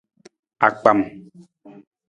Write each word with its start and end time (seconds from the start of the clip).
Akpam. 0.67 0.99